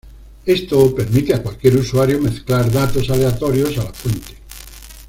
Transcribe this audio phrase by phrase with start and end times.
[0.47, 4.35] Esto permite a cualquier usuario mezclar datos aleatorios a la fuente.